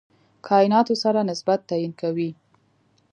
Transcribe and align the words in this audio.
کایناتو 0.47 0.95
سره 1.03 1.21
نسبت 1.29 1.59
تعیین 1.69 1.93
کوي. 2.01 2.29